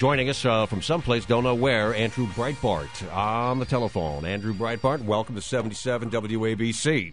Joining 0.00 0.30
us 0.30 0.46
uh, 0.46 0.64
from 0.64 0.80
someplace, 0.80 1.26
don't 1.26 1.44
know 1.44 1.54
where, 1.54 1.94
Andrew 1.94 2.26
Breitbart 2.28 3.14
on 3.14 3.58
the 3.58 3.66
telephone. 3.66 4.24
Andrew 4.24 4.54
Breitbart, 4.54 5.04
welcome 5.04 5.34
to 5.34 5.42
77 5.42 6.08
WABC. 6.08 7.12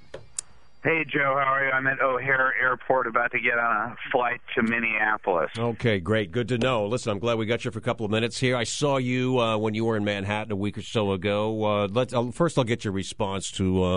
Hey, 0.87 1.03
Joe, 1.03 1.35
how 1.37 1.51
are 1.51 1.66
you? 1.66 1.71
I'm 1.71 1.85
at 1.85 2.00
O'Hare 2.00 2.53
Airport 2.61 3.07
about 3.07 3.33
to 3.33 3.41
get 3.41 3.59
on 3.59 3.91
a 3.91 3.95
flight 4.09 4.39
to 4.55 4.63
Minneapolis. 4.63 5.51
Okay, 5.57 6.00
great. 6.00 6.32
Good 6.32 6.48
to 6.48 6.57
know. 6.57 6.85
Listen, 6.85 7.11
I'm 7.11 7.19
glad 7.19 7.37
we 7.37 7.45
got 7.45 7.66
you 7.66 7.71
for 7.71 7.79
a 7.79 7.82
couple 7.82 8.05
of 8.05 8.11
minutes 8.13 8.39
here. 8.39 8.55
I 8.55 8.63
saw 8.63 8.95
you 8.95 9.38
uh, 9.38 9.58
when 9.58 9.73
you 9.73 9.84
were 9.84 9.98
in 9.98 10.05
Manhattan 10.05 10.54
a 10.54 10.55
week 10.55 10.77
or 10.77 10.81
so 10.81 11.12
ago. 11.12 11.62
Uh, 11.66 11.88
let's 11.91 12.13
uh, 12.13 12.31
First, 12.31 12.58
I'll 12.58 12.63
get 12.63 12.86
your 12.86 12.94
response 12.94 13.52
to 13.52 13.84
uh, 13.84 13.88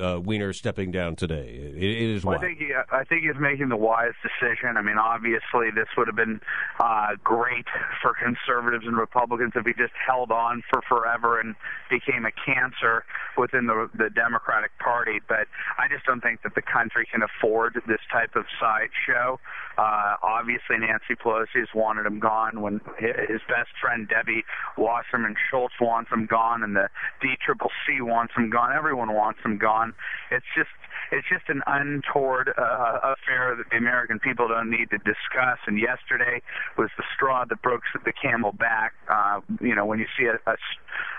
uh, 0.00 0.20
Weiner 0.20 0.52
stepping 0.52 0.92
down 0.92 1.16
today. 1.16 1.48
it, 1.74 1.82
it 1.82 2.14
is 2.14 2.24
well. 2.24 2.38
I 2.38 2.40
think, 2.40 2.58
he, 2.58 2.72
I 2.92 3.02
think 3.02 3.22
he's 3.22 3.40
making 3.40 3.68
the 3.68 3.76
wise 3.76 4.14
decision. 4.22 4.76
I 4.76 4.82
mean, 4.82 4.98
obviously, 4.98 5.72
this 5.74 5.88
would 5.96 6.06
have 6.06 6.14
been 6.14 6.40
uh, 6.78 7.16
great 7.24 7.66
for 8.00 8.14
conservatives 8.14 8.86
and 8.86 8.96
Republicans 8.96 9.54
if 9.56 9.66
he 9.66 9.72
just 9.72 9.94
held 10.06 10.30
on 10.30 10.62
for 10.70 10.80
forever 10.88 11.40
and 11.40 11.56
became 11.90 12.24
a 12.24 12.30
cancer 12.30 13.04
within 13.36 13.66
the, 13.66 13.90
the 13.98 14.10
Democratic 14.10 14.70
Party. 14.78 15.18
But 15.26 15.48
I 15.76 15.88
just 15.90 16.06
don't 16.06 16.20
think 16.20 16.35
think 16.36 16.42
that 16.42 16.54
the 16.54 16.62
country 16.62 17.06
can 17.10 17.22
afford 17.22 17.74
this 17.86 18.00
type 18.12 18.36
of 18.36 18.44
sideshow. 18.60 19.38
Uh, 19.78 20.16
obviously, 20.22 20.78
Nancy 20.78 21.14
Pelosi 21.14 21.60
has 21.60 21.68
wanted 21.74 22.06
him 22.06 22.18
gone 22.18 22.60
when 22.60 22.80
his 22.98 23.40
best 23.48 23.70
friend 23.80 24.08
Debbie 24.08 24.44
Wasserman 24.76 25.34
Schultz 25.50 25.74
wants 25.80 26.10
him 26.10 26.26
gone, 26.26 26.62
and 26.62 26.74
the 26.74 26.88
DCCC 27.22 28.02
wants 28.02 28.34
him 28.36 28.50
gone. 28.50 28.72
Everyone 28.74 29.12
wants 29.12 29.40
him 29.44 29.58
gone. 29.58 29.94
It's 30.30 30.46
just 30.56 30.70
it's 31.12 31.26
just 31.28 31.48
an 31.48 31.62
untoward 31.66 32.48
uh, 32.56 33.14
affair 33.14 33.54
that 33.56 33.70
the 33.70 33.76
American 33.76 34.18
people 34.18 34.48
don't 34.48 34.70
need 34.70 34.90
to 34.90 34.98
discuss. 34.98 35.58
And 35.66 35.78
yesterday 35.78 36.42
was 36.76 36.90
the 36.96 37.04
straw 37.14 37.44
that 37.44 37.62
broke 37.62 37.82
the 38.04 38.12
camel 38.12 38.52
back. 38.52 38.92
Uh, 39.08 39.40
you 39.60 39.74
know, 39.74 39.84
when 39.86 39.98
you 39.98 40.06
see 40.18 40.24
a, 40.24 40.38
a, 40.50 40.56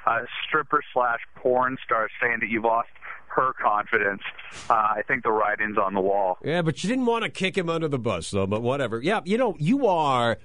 a 0.09 0.25
stripper 0.45 0.81
slash 0.93 1.19
porn 1.35 1.77
star 1.85 2.09
saying 2.21 2.39
that 2.41 2.49
you've 2.49 2.65
lost 2.65 2.89
her 3.37 3.53
confidence. 3.53 4.21
Uh, 4.69 4.73
I 4.73 5.01
think 5.07 5.23
the 5.23 5.31
writing's 5.31 5.77
on 5.77 5.93
the 5.93 6.01
wall. 6.01 6.37
Yeah, 6.43 6.61
but 6.61 6.83
you 6.83 6.89
didn't 6.89 7.05
want 7.05 7.23
to 7.23 7.29
kick 7.29 7.57
him 7.57 7.69
under 7.69 7.87
the 7.87 7.99
bus, 7.99 8.31
though. 8.31 8.47
But 8.47 8.61
whatever. 8.61 9.01
Yeah, 9.01 9.21
you 9.23 9.37
know, 9.37 9.55
you 9.59 9.87
are 9.87 10.37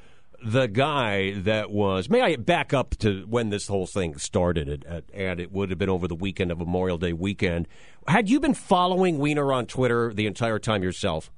the 0.45 0.67
guy 0.67 1.33
that 1.41 1.71
was. 1.71 2.09
May 2.09 2.21
I 2.21 2.37
back 2.37 2.73
up 2.73 2.97
to 2.99 3.25
when 3.29 3.51
this 3.51 3.67
whole 3.69 3.87
thing 3.87 4.19
started, 4.19 4.85
and 5.13 5.41
it 5.41 5.53
would 5.53 5.71
have 5.71 5.79
been 5.79 5.89
over 5.89 6.07
the 6.07 6.15
weekend 6.15 6.53
of 6.53 6.59
Memorial 6.59 6.99
Day 6.99 7.13
weekend. 7.13 7.67
Had 8.07 8.29
you 8.29 8.41
been 8.41 8.55
following 8.55 9.19
Weiner 9.19 9.53
on 9.53 9.67
Twitter 9.67 10.13
the 10.13 10.27
entire 10.27 10.59
time 10.59 10.83
yourself? 10.83 11.31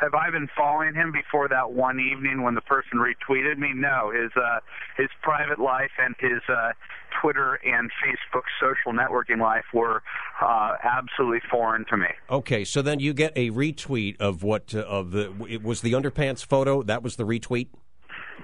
Have 0.00 0.14
I 0.14 0.30
been 0.30 0.48
following 0.56 0.94
him 0.94 1.12
before 1.12 1.48
that 1.48 1.72
one 1.72 2.00
evening 2.00 2.42
when 2.42 2.54
the 2.54 2.62
person 2.62 2.98
retweeted 2.98 3.58
me? 3.58 3.72
No, 3.74 4.10
his 4.10 4.30
uh, 4.34 4.60
his 4.96 5.08
private 5.22 5.58
life 5.58 5.90
and 5.98 6.14
his 6.18 6.40
uh, 6.48 6.72
Twitter 7.20 7.60
and 7.64 7.90
Facebook 8.02 8.44
social 8.58 8.92
networking 8.98 9.40
life 9.40 9.64
were 9.74 10.02
uh, 10.40 10.72
absolutely 10.82 11.40
foreign 11.50 11.84
to 11.90 11.96
me. 11.96 12.08
Okay, 12.30 12.64
so 12.64 12.80
then 12.80 12.98
you 12.98 13.12
get 13.12 13.32
a 13.36 13.50
retweet 13.50 14.16
of 14.18 14.42
what 14.42 14.74
uh, 14.74 14.80
of 14.80 15.10
the 15.10 15.32
it 15.48 15.62
was 15.62 15.82
the 15.82 15.92
underpants 15.92 16.44
photo. 16.44 16.82
That 16.82 17.02
was 17.02 17.16
the 17.16 17.24
retweet. 17.24 17.68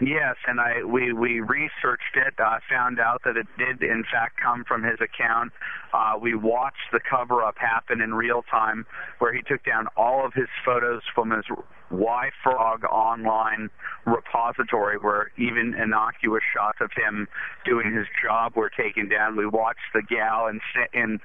Yes, 0.00 0.36
and 0.46 0.60
I 0.60 0.84
we 0.84 1.12
we 1.14 1.40
researched 1.40 2.16
it, 2.16 2.34
uh, 2.38 2.58
found 2.68 3.00
out 3.00 3.22
that 3.24 3.36
it 3.38 3.46
did 3.56 3.82
in 3.82 4.04
fact 4.12 4.38
come 4.38 4.62
from 4.64 4.82
his 4.82 5.00
account. 5.00 5.52
Uh, 5.94 6.18
we 6.20 6.34
watched 6.34 6.92
the 6.92 7.00
cover 7.00 7.42
up 7.42 7.56
happen 7.56 8.02
in 8.02 8.12
real 8.14 8.42
time, 8.50 8.84
where 9.20 9.32
he 9.32 9.40
took 9.40 9.64
down 9.64 9.86
all 9.96 10.26
of 10.26 10.34
his 10.34 10.48
photos 10.66 11.00
from 11.14 11.30
his 11.30 11.44
YFrog 11.90 12.84
online 12.84 13.70
repository, 14.04 14.98
where 14.98 15.30
even 15.38 15.74
innocuous 15.74 16.42
shots 16.54 16.78
of 16.82 16.90
him 16.94 17.26
doing 17.64 17.94
his 17.94 18.06
job 18.22 18.54
were 18.54 18.70
taken 18.70 19.08
down. 19.08 19.34
We 19.34 19.46
watched 19.46 19.94
the 19.94 20.02
gal 20.02 20.48
in 20.48 20.60
in 20.92 21.20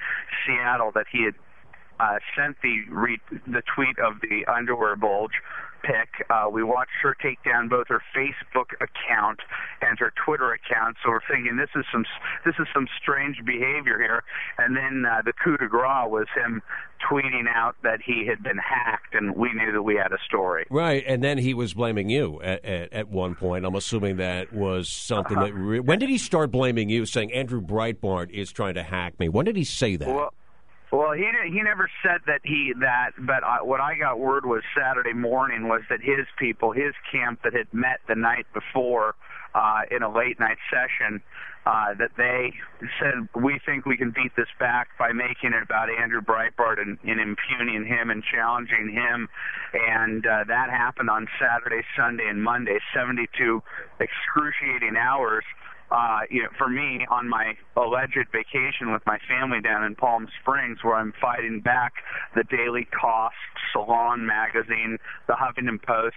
Seattle 0.46 0.92
that 0.96 1.08
he 1.12 1.26
had 1.26 1.36
uh, 2.00 2.20
sent 2.36 2.56
the 2.64 2.84
re- 2.90 3.22
the 3.48 3.62
tweet 3.76 4.00
of 4.00 4.22
the 4.22 4.46
underwear 4.52 4.96
bulge 4.96 5.34
pick. 5.84 6.26
Uh, 6.30 6.50
we 6.52 6.64
watched 6.64 6.92
her 7.04 7.16
take 7.22 7.44
down 7.44 7.68
both 7.70 7.88
her 7.88 8.02
Facebook 8.16 8.74
account 8.80 9.40
and 9.82 9.98
her 10.00 10.14
Twitter 10.26 10.54
account. 10.54 10.98
So 11.04 11.10
we're 11.10 11.22
thinking 11.30 11.58
this 11.58 11.70
is 11.76 11.86
some 11.92 12.06
this 12.46 12.56
is 12.60 12.68
some 12.74 12.88
strange 13.02 13.38
behavior 13.46 13.98
here. 13.98 14.24
And 14.58 14.76
then 14.76 15.04
uh, 15.06 15.22
the 15.24 15.34
coup 15.34 15.58
de 15.58 15.68
grace 15.68 16.08
was 16.08 16.28
him 16.36 16.62
tweeting 17.10 17.48
out 17.54 17.76
that 17.84 18.00
he 18.06 18.28
had 18.28 18.44
been 18.44 18.58
hacked, 18.58 19.16
and 19.16 19.36
we 19.36 19.52
knew 19.54 19.72
that 19.72 19.82
we 19.82 19.96
had 19.96 20.12
a 20.12 20.18
story. 20.26 20.66
Right, 20.70 21.04
and 21.08 21.24
then 21.24 21.38
he 21.38 21.54
was 21.54 21.74
blaming 21.74 22.10
you 22.10 22.40
at, 22.42 22.64
at, 22.64 22.94
at 22.94 23.10
one 23.10 23.36
point. 23.36 23.66
I'm 23.66 23.76
assuming 23.76 24.18
that 24.18 24.54
was 24.54 24.92
something 24.92 25.38
uh-huh. 25.38 25.48
that. 25.48 25.54
Re- 25.54 25.80
when 25.80 26.00
did 26.00 26.10
he 26.10 26.18
start 26.18 26.52
blaming 26.52 26.90
you, 26.90 27.06
saying 27.06 27.34
Andrew 27.34 27.62
Breitbart 27.62 28.30
is 28.32 28.52
trying 28.52 28.76
to 28.76 28.84
hack 28.84 29.20
me? 29.20 29.30
When 29.30 29.46
did 29.46 29.56
he 29.56 29.64
say 29.64 29.96
that? 29.96 30.08
Well, 30.08 30.34
well, 30.92 31.14
he 31.14 31.26
he 31.50 31.62
never 31.62 31.90
said 32.04 32.20
that 32.28 32.42
he 32.44 32.74
that, 32.82 33.12
but 33.18 33.44
I, 33.46 33.64
what 33.64 33.80
I 33.80 33.98
got 33.98 34.20
word 34.20 34.46
was 34.46 34.62
Saturday 34.78 35.14
morning 35.14 35.70
was 35.70 35.82
that 35.90 36.02
his 36.02 36.28
people, 36.38 36.74
his 36.74 36.94
camp 37.12 37.40
that 37.44 37.54
had 37.54 37.74
met 37.74 38.02
the 38.10 38.16
night 38.16 38.46
before 38.54 39.16
uh, 39.56 39.82
in 39.90 40.04
a 40.04 40.14
late 40.14 40.38
night 40.38 40.58
session, 40.70 41.22
uh, 41.66 41.94
that 41.98 42.12
they 42.18 42.52
said 43.00 43.30
we 43.34 43.60
think 43.66 43.86
we 43.86 43.96
can 43.96 44.12
beat 44.12 44.36
this 44.36 44.50
back 44.60 44.90
by 45.00 45.14
making 45.14 45.54
it 45.54 45.64
about 45.64 45.90
Andrew 45.90 46.22
Breitbart 46.22 46.82
and, 46.82 46.98
and 47.04 47.22
impugning 47.22 47.86
him 47.86 48.10
and 48.10 48.22
challenging 48.22 48.92
him, 48.92 49.30
and 49.74 50.26
uh, 50.26 50.44
that 50.48 50.70
happened 50.70 51.10
on 51.10 51.26
Saturday, 51.40 51.84
Sunday, 51.96 52.28
and 52.28 52.44
Monday, 52.44 52.80
72 52.94 53.64
excruciating 54.02 54.98
hours 54.98 55.46
uh, 55.92 56.22
you 56.30 56.42
know, 56.42 56.50
for 56.58 56.70
me 56.70 57.06
on 57.10 57.28
my 57.28 57.54
alleged 57.76 58.28
vacation 58.32 58.94
with 58.94 59.06
my 59.06 59.18
family 59.28 59.60
down 59.62 59.84
in 59.84 59.96
Palm 59.96 60.28
Springs, 60.42 60.80
where 60.84 60.96
I'm 60.96 61.14
fighting 61.20 61.60
back 61.60 61.94
the 62.34 62.44
Daily 62.46 62.88
Kos, 63.00 63.34
Salon 63.74 64.26
Magazine, 64.26 64.98
the 65.28 65.34
Huffington 65.34 65.82
Post, 65.84 66.16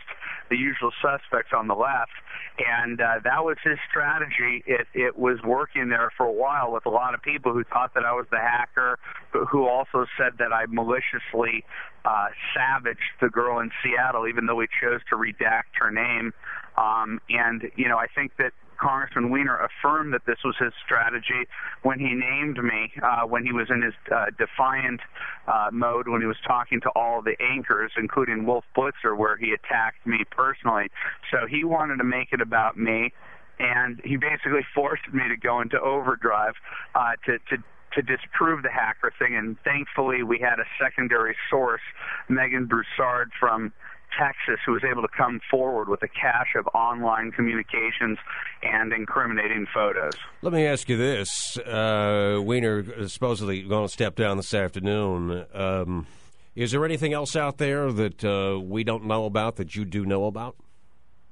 the 0.49 0.57
usual 0.57 0.93
suspects 1.03 1.51
on 1.57 1.67
the 1.67 1.75
left, 1.75 2.13
and 2.59 3.01
uh, 3.01 3.19
that 3.25 3.45
was 3.45 3.57
his 3.65 3.79
strategy. 3.91 4.63
It 4.67 4.87
it 4.95 5.19
was 5.19 5.39
working 5.43 5.89
there 5.89 6.13
for 6.17 6.27
a 6.27 6.33
while 6.33 6.73
with 6.73 6.87
a 6.87 6.91
lot 6.91 7.15
of 7.15 7.23
people 7.23 7.53
who 7.53 7.65
thought 7.65 7.95
that 7.95 8.05
I 8.05 8.13
was 8.13 8.27
the 8.31 8.39
hacker, 8.39 8.99
who 9.33 9.67
also 9.67 10.07
said 10.17 10.35
that 10.39 10.53
I 10.53 10.67
maliciously 10.69 11.65
uh, 12.05 12.29
savaged 12.55 13.01
the 13.21 13.29
girl 13.29 13.59
in 13.59 13.71
Seattle, 13.83 14.29
even 14.29 14.47
though 14.47 14.55
we 14.55 14.69
chose 14.81 15.01
to 15.11 15.17
redact 15.17 15.75
her 15.81 15.91
name. 15.91 16.33
Um, 16.77 17.21
and 17.29 17.71
you 17.75 17.89
know, 17.89 17.99
I 17.99 18.07
think 18.15 18.33
that 18.39 18.53
Congressman 18.85 19.31
Weiner 19.31 19.57
affirmed 19.57 20.13
that 20.13 20.27
this 20.27 20.37
was 20.45 20.55
his 20.61 20.73
strategy 20.85 21.49
when 21.83 21.99
he 21.99 22.13
named 22.13 22.63
me, 22.63 22.93
uh, 23.03 23.27
when 23.27 23.47
he 23.47 23.53
was 23.53 23.69
in 23.71 23.81
his 23.81 23.95
uh, 24.15 24.27
defiant 24.37 25.01
uh, 25.49 25.71
mode, 25.73 26.07
when 26.07 26.21
he 26.21 26.27
was 26.27 26.37
talking 26.47 26.83
to 26.83 26.91
all 26.91 27.23
the 27.23 27.35
anchors, 27.41 27.93
including 27.97 28.45
Wolf 28.45 28.65
Blitzer, 28.77 29.17
where 29.17 29.39
he 29.39 29.53
attacked 29.53 30.07
me 30.07 30.25
personally. 30.31 30.91
So 31.31 31.47
he 31.47 31.65
wanted 31.65 31.97
to 31.97 32.05
make 32.05 32.29
it 32.33 32.43
about 32.43 32.77
me, 32.77 33.13
and 33.59 34.03
he 34.05 34.17
basically 34.17 34.67
forced 34.75 35.09
me 35.13 35.29
to 35.29 35.37
go 35.37 35.63
into 35.63 35.81
overdrive 35.81 36.55
uh, 36.95 37.13
to, 37.25 37.39
to 37.51 37.63
to 37.95 38.03
disprove 38.03 38.65
the 38.65 38.71
hacker 38.71 39.13
thing. 39.21 39.37
And 39.37 39.57
thankfully, 39.63 40.25
we 40.25 40.41
had 40.41 40.59
a 40.59 40.65
secondary 40.83 41.37
source, 41.49 41.81
Megan 42.29 42.67
Broussard 42.67 43.31
from 43.39 43.73
Texas 44.19 44.61
who 44.65 44.73
was 44.73 44.83
able 44.85 45.03
to 45.03 45.09
come 45.09 45.41
forward 45.51 45.89
with 45.89 46.03
a 46.03 46.09
cache 46.09 46.55
of 46.57 46.67
online 46.75 47.33
communications 47.33 48.19
and 48.63 48.93
incriminating 48.93 49.67
photos. 49.73 50.13
Let 50.43 50.53
me 50.53 50.67
ask 50.67 50.89
you 50.89 50.97
this: 50.97 51.59
uh, 51.59 52.39
Weiner 52.41 53.09
supposedly 53.09 53.63
going 53.63 53.87
to 53.87 53.93
step 53.93 54.17
down 54.17 54.37
this 54.37 54.55
afternoon. 54.55 55.47
Um, 55.53 56.07
is 56.55 56.71
there 56.71 56.85
anything 56.85 57.13
else 57.13 57.35
out 57.35 57.59
there 57.59 57.91
that 57.91 58.25
uh, 58.25 58.61
we 58.61 58.85
don't 58.85 59.07
know 59.07 59.25
about 59.25 59.57
that 59.57 59.75
you 59.75 59.85
do 59.85 60.05
know 60.05 60.27
about? 60.27 60.57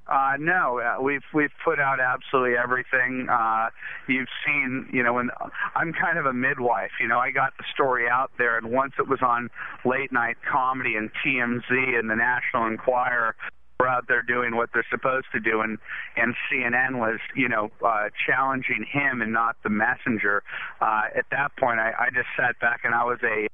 Uh, 0.05 0.33
no, 0.37 0.79
uh, 0.79 1.01
we've 1.01 1.23
we've 1.33 1.53
put 1.63 1.79
out 1.79 1.99
absolutely 1.99 2.57
everything. 2.57 3.27
Uh, 3.31 3.69
you've 4.07 4.27
seen, 4.45 4.89
you 4.91 5.01
know, 5.01 5.13
when 5.13 5.29
I'm 5.75 5.93
kind 5.93 6.17
of 6.17 6.25
a 6.25 6.33
midwife. 6.33 6.91
You 6.99 7.07
know, 7.07 7.19
I 7.19 7.31
got 7.31 7.53
the 7.57 7.63
story 7.73 8.09
out 8.09 8.31
there, 8.37 8.57
and 8.57 8.69
once 8.71 8.93
it 8.99 9.07
was 9.07 9.19
on 9.21 9.49
late 9.85 10.11
night 10.11 10.35
comedy 10.49 10.95
and 10.95 11.09
TMZ 11.25 11.97
and 11.97 12.09
the 12.09 12.15
National 12.15 12.67
Enquirer, 12.67 13.35
we're 13.79 13.87
out 13.87 14.05
there 14.09 14.21
doing 14.21 14.55
what 14.55 14.69
they're 14.73 14.85
supposed 14.91 15.27
to 15.31 15.39
do, 15.39 15.61
and 15.61 15.77
and 16.17 16.35
CNN 16.51 16.99
was, 16.99 17.19
you 17.33 17.47
know, 17.47 17.71
uh, 17.85 18.09
challenging 18.27 18.85
him 18.91 19.21
and 19.21 19.31
not 19.31 19.55
the 19.63 19.69
messenger. 19.69 20.43
Uh, 20.81 21.03
at 21.15 21.25
that 21.31 21.55
point, 21.57 21.79
I, 21.79 21.93
I 21.97 22.09
just 22.13 22.27
sat 22.37 22.59
back 22.59 22.81
and 22.83 22.93
I 22.93 23.05
was 23.05 23.19
a 23.23 23.47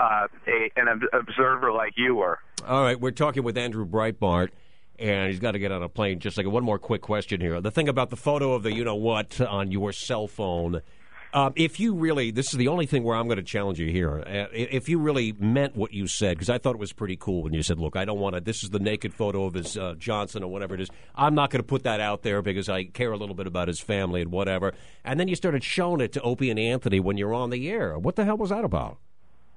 uh, 0.00 0.28
a 0.46 0.70
an 0.76 1.02
observer 1.12 1.72
like 1.72 1.94
you 1.96 2.14
were. 2.14 2.38
All 2.66 2.84
right, 2.84 2.98
we're 3.00 3.10
talking 3.10 3.42
with 3.42 3.58
Andrew 3.58 3.84
Breitbart 3.84 4.50
and 5.00 5.30
he's 5.30 5.40
got 5.40 5.52
to 5.52 5.58
get 5.58 5.72
on 5.72 5.82
a 5.82 5.88
plane. 5.88 6.20
Just 6.20 6.36
like 6.36 6.46
one 6.46 6.64
more 6.64 6.78
quick 6.78 7.02
question 7.02 7.40
here. 7.40 7.60
The 7.60 7.70
thing 7.70 7.88
about 7.88 8.10
the 8.10 8.16
photo 8.16 8.52
of 8.52 8.62
the 8.62 8.72
you 8.74 8.84
know 8.84 8.96
what 8.96 9.40
on 9.40 9.70
your 9.72 9.92
cell 9.92 10.28
phone, 10.28 10.82
Um, 11.32 11.52
if 11.54 11.78
you 11.78 11.94
really, 11.94 12.32
this 12.32 12.48
is 12.52 12.58
the 12.58 12.66
only 12.66 12.86
thing 12.86 13.04
where 13.04 13.16
I'm 13.16 13.28
going 13.28 13.36
to 13.36 13.44
challenge 13.44 13.78
you 13.78 13.88
here. 13.88 14.18
Uh, 14.18 14.46
if 14.52 14.88
you 14.88 14.98
really 14.98 15.32
meant 15.38 15.76
what 15.76 15.92
you 15.92 16.08
said, 16.08 16.36
because 16.36 16.50
I 16.50 16.58
thought 16.58 16.74
it 16.74 16.80
was 16.80 16.92
pretty 16.92 17.16
cool 17.16 17.44
when 17.44 17.52
you 17.52 17.62
said, 17.62 17.78
"Look, 17.78 17.94
I 17.94 18.04
don't 18.04 18.18
want 18.18 18.34
to. 18.34 18.40
This 18.40 18.64
is 18.64 18.70
the 18.70 18.80
naked 18.80 19.14
photo 19.14 19.44
of 19.44 19.54
his 19.54 19.76
uh, 19.76 19.94
Johnson 19.96 20.42
or 20.42 20.50
whatever 20.50 20.74
it 20.74 20.80
is. 20.80 20.88
I'm 21.14 21.36
not 21.36 21.50
going 21.50 21.62
to 21.62 21.66
put 21.66 21.84
that 21.84 22.00
out 22.00 22.22
there 22.22 22.42
because 22.42 22.68
I 22.68 22.84
care 22.84 23.12
a 23.12 23.16
little 23.16 23.36
bit 23.36 23.46
about 23.46 23.68
his 23.68 23.78
family 23.78 24.22
and 24.22 24.32
whatever." 24.32 24.74
And 25.04 25.20
then 25.20 25.28
you 25.28 25.36
started 25.36 25.62
showing 25.62 26.00
it 26.00 26.12
to 26.14 26.20
Opie 26.22 26.50
and 26.50 26.58
Anthony 26.58 26.98
when 26.98 27.16
you're 27.16 27.34
on 27.34 27.50
the 27.50 27.70
air. 27.70 27.96
What 27.96 28.16
the 28.16 28.24
hell 28.24 28.36
was 28.36 28.50
that 28.50 28.64
about? 28.64 28.98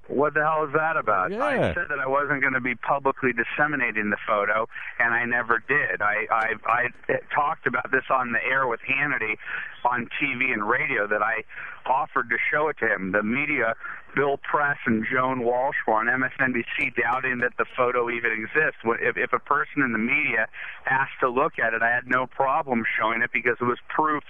What 0.08 0.34
the 0.34 0.42
hell 0.42 0.64
is 0.66 0.72
that 0.74 0.96
about? 0.96 1.30
Yeah. 1.30 1.44
I 1.44 1.56
said 1.74 1.86
that 1.88 1.98
I 1.98 2.06
wasn't 2.06 2.42
going 2.42 2.52
to 2.52 2.60
be 2.60 2.74
publicly 2.74 3.30
disseminating 3.32 4.10
the 4.10 4.18
photo, 4.26 4.68
and 4.98 5.14
I 5.14 5.24
never 5.24 5.62
did. 5.66 6.02
I, 6.02 6.26
I 6.30 6.52
I 6.66 6.88
talked 7.34 7.66
about 7.66 7.90
this 7.90 8.04
on 8.10 8.32
the 8.32 8.42
air 8.44 8.66
with 8.66 8.80
Hannity 8.80 9.36
on 9.84 10.08
TV 10.20 10.52
and 10.52 10.68
radio 10.68 11.06
that 11.06 11.22
I 11.22 11.44
offered 11.86 12.30
to 12.30 12.36
show 12.50 12.68
it 12.68 12.78
to 12.78 12.86
him. 12.86 13.12
The 13.12 13.22
media, 13.22 13.74
Bill 14.14 14.38
Press 14.38 14.78
and 14.86 15.04
Joan 15.10 15.44
Walsh 15.44 15.76
were 15.86 15.94
on 15.94 16.06
MSNBC 16.06 16.94
doubting 17.00 17.38
that 17.38 17.52
the 17.58 17.64
photo 17.76 18.10
even 18.10 18.32
exists. 18.32 18.80
If, 18.84 19.16
if 19.16 19.32
a 19.32 19.38
person 19.38 19.82
in 19.82 19.92
the 19.92 19.98
media 19.98 20.46
asked 20.86 21.20
to 21.20 21.28
look 21.28 21.58
at 21.58 21.74
it, 21.74 21.82
I 21.82 21.90
had 21.90 22.06
no 22.06 22.26
problem 22.26 22.84
showing 22.98 23.22
it 23.22 23.30
because 23.32 23.56
it 23.60 23.64
was 23.64 23.78
proof 23.88 24.22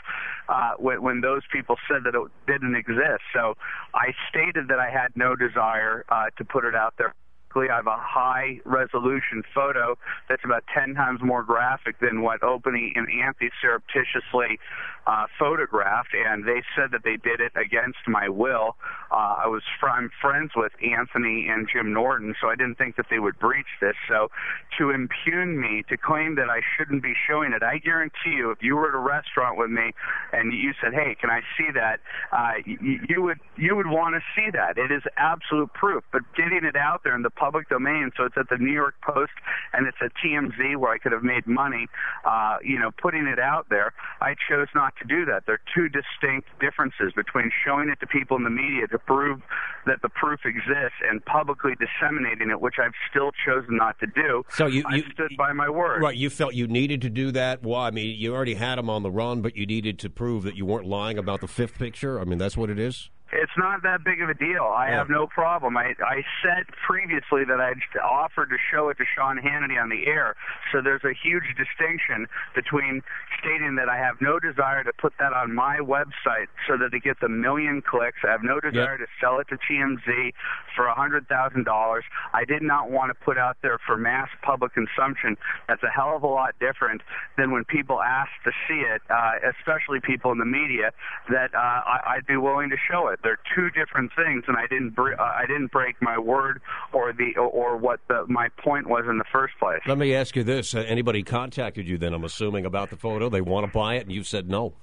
uh, 0.49 0.73
when, 0.79 1.03
when 1.03 1.21
those 1.21 1.43
people 1.53 1.77
said 1.89 2.05
that 2.05 2.15
it 2.15 2.31
didn't 2.47 2.77
exist. 2.77 3.23
So 3.33 3.57
I 3.95 4.15
stated 4.29 4.69
that 4.69 4.79
I 4.79 4.91
had 4.91 5.17
no 5.17 5.37
desire 5.37 6.05
uh, 6.09 6.27
to 6.39 6.45
put 6.45 6.65
it 6.65 6.75
out 6.75 6.95
there 6.99 7.15
I 7.57 7.77
have 7.77 7.87
a 7.87 7.97
high 7.99 8.61
resolution 8.65 9.43
photo 9.55 9.97
that's 10.29 10.45
about 10.45 10.65
10 10.75 10.95
times 10.95 11.21
more 11.23 11.43
graphic 11.43 12.01
than 12.01 12.23
what 12.23 12.43
Opie 12.43 12.93
and 12.95 13.07
Anthony 13.09 13.51
surreptitiously 13.61 14.59
uh, 15.07 15.27
photographed, 15.39 16.15
and 16.15 16.45
they 16.45 16.63
said 16.75 16.91
that 16.93 17.05
they 17.05 17.17
did 17.17 17.41
it 17.41 17.53
against 17.57 17.99
my 18.07 18.29
will. 18.29 18.77
Uh, 19.11 19.45
I 19.45 19.47
was 19.47 19.63
fr- 19.79 19.91
I'm 19.91 20.11
friends 20.21 20.53
with 20.57 20.73
Anthony 20.83 21.47
and 21.49 21.69
Jim 21.71 21.93
Norton, 21.93 22.35
so 22.41 22.49
I 22.49 22.57
didn't 22.57 22.77
think 22.77 22.97
that 22.97 23.07
they 23.11 23.19
would 23.19 23.39
breach 23.39 23.67
this. 23.81 23.95
So 24.09 24.31
to 24.79 24.91
impugn 24.91 25.61
me, 25.61 25.85
to 25.89 25.97
claim 25.97 26.37
that 26.37 26.49
I 26.49 26.61
shouldn't 26.77 27.03
be 27.03 27.13
showing 27.29 27.53
it, 27.53 27.63
I 27.63 27.79
guarantee 27.79 28.33
you, 28.37 28.51
if 28.51 28.63
you 28.63 28.77
were 28.77 28.89
at 28.89 28.95
a 28.95 28.99
restaurant 28.99 29.59
with 29.59 29.71
me 29.71 29.93
and 30.33 30.53
you 30.53 30.73
said, 30.83 30.95
"Hey, 30.95 31.15
can 31.21 31.31
I 31.31 31.41
see 31.57 31.71
that?" 31.75 32.01
Uh, 32.33 32.53
you, 32.65 33.01
you 33.09 33.23
would 33.23 33.39
you 33.57 33.77
would 33.77 33.87
want 33.87 34.15
to 34.15 34.23
see 34.35 34.51
that. 34.51 34.79
It 34.79 34.91
is 34.91 35.03
absolute 35.17 35.73
proof. 35.75 36.03
But 36.13 36.23
getting 36.35 36.65
it 36.65 36.77
out 36.77 37.03
there 37.05 37.15
in 37.15 37.23
the 37.23 37.31
public 37.45 37.69
domain, 37.69 38.11
so 38.17 38.25
it's 38.25 38.37
at 38.39 38.49
the 38.49 38.57
New 38.57 38.73
York 38.73 38.95
Post 39.03 39.33
and 39.75 39.87
it's 39.87 39.99
at 40.01 40.13
TMZ 40.25 40.77
where 40.77 40.93
I 40.93 40.97
could 40.97 41.13
have 41.13 41.23
made 41.23 41.47
money, 41.47 41.89
uh, 42.25 42.57
you 42.65 42.79
know, 42.79 42.91
putting 42.91 43.27
it 43.27 43.39
out 43.39 43.67
there, 43.69 43.93
I 44.23 44.35
chose 44.49 44.69
not 44.75 44.95
to 45.03 45.05
do 45.07 45.27
that. 45.27 45.45
There 45.45 45.57
are 45.57 45.67
two 45.75 45.91
distinct 45.91 46.49
differences 46.59 47.13
between 47.15 47.51
showing 47.63 47.91
it 47.91 48.01
to 48.01 48.07
people 48.07 48.39
in 48.39 48.45
the 48.45 48.51
media 48.51 48.87
to 48.89 48.99
prove 48.99 49.43
that 49.85 50.01
the 50.01 50.09
proof 50.09 50.41
exists 50.47 50.97
and 51.07 51.23
publicly 51.27 51.73
disseminating 51.77 52.49
it, 52.49 52.63
which 52.63 52.77
I've 52.83 52.97
still 53.11 53.31
chosen 53.45 53.77
not 53.77 53.99
to 54.01 54.07
do. 54.07 54.45
So 54.49 54.65
you, 54.65 54.85
you 54.91 55.05
I 55.05 55.13
stood 55.13 55.37
by 55.37 55.53
my 55.53 55.69
word. 55.69 56.01
Right, 56.01 56.17
you 56.17 56.31
felt 56.31 56.55
you 56.55 56.67
needed 56.67 57.03
to 57.03 57.11
do 57.11 57.31
that. 57.33 57.63
Well, 57.63 57.81
I 57.81 57.91
mean, 57.91 58.17
you 58.19 58.35
already 58.35 58.55
had 58.55 58.79
him 58.79 58.89
on 58.89 59.03
the 59.03 59.11
run, 59.11 59.43
but 59.43 59.55
you 59.55 59.67
needed 59.67 59.99
to 59.99 60.09
prove 60.09 60.45
that 60.45 60.57
you 60.57 60.65
weren't 60.65 60.87
lying 60.87 61.19
about 61.19 61.43
the 61.43 61.49
fifth 61.49 61.79
picture. 61.79 62.19
I 62.19 62.25
mean, 62.25 62.39
that's 62.39 62.57
what 62.57 62.71
it 62.71 62.79
is. 62.79 63.11
It's 63.35 63.59
not 63.59 63.83
that 63.83 64.05
big 64.05 64.23
of 64.23 64.29
a 64.31 64.35
deal. 64.35 64.63
I 64.63 64.89
yeah. 64.89 64.99
have 64.99 65.11
no 65.11 65.27
problem. 65.27 65.77
I 65.77 65.95
I 65.99 66.23
said 66.43 66.67
previously 66.87 67.45
that 67.45 67.61
I'd 67.61 67.83
offered 67.99 68.51
to 68.51 68.57
show 68.71 68.89
it 68.91 68.99
to 68.99 69.05
Sean 69.05 69.39
Hannity 69.39 69.81
on 69.81 69.89
the 69.89 70.07
air. 70.07 70.37
So 70.71 70.81
there's 70.81 71.03
a 71.03 71.13
huge 71.13 71.45
distinction 71.59 72.27
between 72.55 73.03
stating 73.41 73.75
that 73.75 73.89
I 73.89 73.99
have 73.99 74.21
no 74.21 74.39
desire 74.39 74.85
to 74.85 74.93
put 74.93 75.15
that 75.19 75.33
on 75.33 75.53
my 75.53 75.79
website 75.79 76.47
so 76.69 76.79
that 76.79 76.95
it 76.95 77.03
gets 77.03 77.23
a 77.23 77.29
million 77.29 77.83
clicks. 77.83 78.19
I 78.23 78.31
have 78.31 78.45
no 78.45 78.61
desire 78.61 78.97
yep. 78.99 79.03
to 79.03 79.07
sell 79.21 79.41
it 79.41 79.49
to 79.49 79.59
TMZ 79.59 80.33
for 80.77 80.87
a 80.87 80.95
hundred 80.95 81.27
thousand 81.27 81.65
dollars. 81.65 82.05
I 82.33 82.45
did 82.45 82.63
not 82.63 82.91
want 82.91 83.11
to 83.11 83.25
put 83.25 83.37
out 83.37 83.57
there 83.63 83.79
for 83.85 83.97
mass 83.97 84.29
public 84.43 84.73
consumption. 84.75 85.37
That's 85.67 85.83
a 85.83 85.91
hell 85.91 86.15
of 86.15 86.23
a 86.23 86.31
lot 86.31 86.55
different 86.61 87.03
than 87.37 87.51
when 87.51 87.65
people 87.65 88.01
ask 88.01 88.31
to 88.45 88.53
see 88.69 88.87
it, 88.87 89.03
uh, 89.11 89.33
especially 89.59 89.99
people 90.01 90.31
in 90.31 90.39
the 90.39 90.47
media. 90.47 90.93
That 91.31 91.55
uh, 91.55 91.59
I, 91.59 92.17
I'd 92.17 92.27
be 92.27 92.37
willing 92.37 92.71
to 92.71 92.77
show 92.91 93.09
it. 93.09 93.21
They're 93.25 93.41
two 93.57 93.71
different 93.71 94.13
things, 94.15 94.45
and 94.47 94.57
I 94.57 94.67
didn't 94.69 94.91
bre- 94.91 95.15
uh, 95.19 95.23
I 95.23 95.47
didn't 95.47 95.73
break 95.73 95.97
my 96.01 96.19
word 96.19 96.61
or 96.93 97.13
the 97.13 97.35
or 97.41 97.77
what 97.77 98.01
the, 98.09 98.25
my 98.29 98.49
point 98.63 98.87
was 98.89 99.05
in 99.09 99.19
the 99.19 99.25
first 99.33 99.55
place. 99.59 99.81
Let 99.87 99.99
me 99.99 100.15
ask 100.15 100.37
you 100.37 100.45
this: 100.45 100.75
uh, 100.75 100.81
Anybody 100.81 101.23
contacted 101.23 101.89
you 101.89 101.99
then? 101.99 102.15
I'm 102.15 102.25
assuming 102.25 102.67
about 102.67 102.91
the 102.91 102.97
photo. 102.97 103.29
They 103.29 103.41
want 103.41 103.67
to 103.67 103.73
buy 103.73 103.95
it, 103.95 104.03
and 104.03 104.13
you 104.13 104.23
said 104.23 104.49
no. 104.49 104.75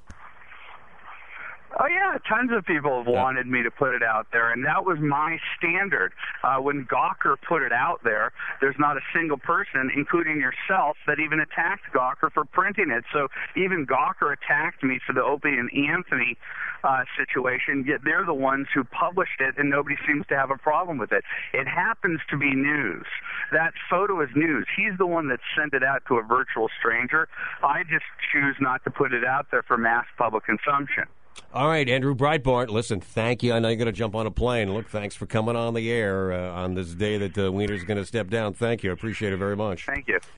Oh 1.82 1.88
yeah, 1.88 2.20
tons 2.30 2.52
of 2.54 2.64
people 2.64 2.96
have 3.02 3.08
wanted 3.08 3.48
me 3.48 3.64
to 3.64 3.72
put 3.72 3.96
it 3.96 4.04
out 4.04 4.28
there, 4.32 4.54
and 4.54 4.64
that 4.66 4.86
was 4.86 5.00
my 5.00 5.40
standard. 5.58 6.14
Uh, 6.44 6.58
when 6.58 6.86
Gawker 6.86 7.38
put 7.42 7.64
it 7.64 7.72
out 7.74 8.02
there, 8.04 8.34
there's 8.62 8.76
not 8.78 8.98
a 8.98 9.00
single 9.16 9.40
person, 9.40 9.90
including 9.96 10.38
yourself, 10.38 10.96
that 11.08 11.18
even 11.20 11.40
attacked 11.40 11.90
Gawker 11.92 12.32
for 12.32 12.46
printing 12.46 12.92
it. 12.92 13.04
So 13.12 13.30
even 13.58 13.88
Gawker 13.88 14.32
attacked 14.32 14.84
me 14.84 15.00
for 15.08 15.14
the 15.14 15.24
Opie 15.24 15.58
and 15.58 15.74
Anthony 15.74 16.38
uh, 16.84 17.02
situation. 17.18 17.84
Yet 17.88 18.02
they're 18.06 18.28
the 18.28 18.34
ones 18.36 18.68
who 18.76 18.84
published 18.84 19.42
it, 19.42 19.56
and 19.58 19.68
nobody 19.68 19.96
seems 20.06 20.28
to 20.28 20.38
have 20.38 20.52
a 20.52 20.58
problem 20.58 21.00
with 21.00 21.12
it. 21.12 21.24
It 21.52 21.68
happens 21.68 22.20
to 22.30 22.38
be 22.38 22.54
news. 22.54 23.08
That 23.52 23.74
photo 23.90 24.22
is 24.22 24.30
news. 24.36 24.68
He's 24.78 24.96
the 25.00 25.08
one 25.08 25.30
that 25.30 25.40
sent 25.58 25.74
it 25.74 25.84
out 25.84 26.04
to 26.10 26.18
a 26.18 26.22
virtual 26.22 26.70
stranger. 26.78 27.28
I 27.64 27.82
just 27.90 28.06
choose 28.32 28.58
not 28.60 28.84
to 28.84 28.92
put 28.92 29.14
it 29.14 29.26
out 29.26 29.48
there 29.50 29.64
for 29.64 29.80
mass 29.80 30.06
public 30.16 30.46
consumption. 30.46 31.06
All 31.54 31.68
right, 31.68 31.88
Andrew 31.90 32.16
Breitbart. 32.16 32.70
Listen, 32.70 33.02
thank 33.02 33.44
you. 33.44 33.52
I 33.52 33.60
know 33.60 33.68
you're 33.68 33.76
going 33.76 33.88
to 33.88 33.92
jump 33.92 34.16
on 34.16 34.26
a 34.26 34.32
plane. 34.32 34.74
Look, 34.74 34.88
thanks 34.88 35.16
for 35.16 35.26
coming 35.26 35.58
on 35.58 35.74
the 35.74 35.92
air 35.92 36.32
uh, 36.32 36.50
on 36.54 36.76
this 36.76 36.94
day 36.94 37.18
that 37.18 37.38
uh, 37.38 37.52
Weiner's 37.52 37.84
going 37.84 37.98
to 37.98 38.06
step 38.06 38.30
down. 38.30 38.54
Thank 38.54 38.84
you. 38.84 38.90
I 38.90 38.94
appreciate 38.94 39.34
it 39.34 39.38
very 39.38 39.58
much. 39.58 39.86
Thank 39.86 40.08
you. 40.08 40.22